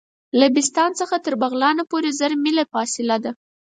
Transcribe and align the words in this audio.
له 0.39 0.47
بسطام 0.55 0.91
څخه 0.99 1.15
تر 1.25 1.33
بغلان 1.41 1.77
پوري 1.89 2.11
زر 2.19 2.31
میله 2.43 2.63
فاصله 2.73 3.17
ده. 3.23 3.31